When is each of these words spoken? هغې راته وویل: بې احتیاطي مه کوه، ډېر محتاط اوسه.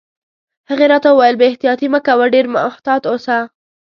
هغې 0.69 0.85
راته 0.93 1.09
وویل: 1.11 1.35
بې 1.39 1.45
احتیاطي 1.51 1.87
مه 1.93 1.99
کوه، 2.07 2.25
ډېر 2.33 2.45
محتاط 2.55 3.01
اوسه. 3.11 3.37